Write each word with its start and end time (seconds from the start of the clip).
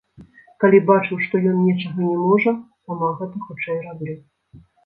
Калі 0.63 0.79
бачу, 0.87 1.17
што 1.25 1.41
ён 1.51 1.59
нечага 1.67 2.01
не 2.09 2.17
можа, 2.25 2.55
сама 2.89 3.13
гэта 3.21 3.45
хутчэй 3.47 3.77
раблю. 3.87 4.15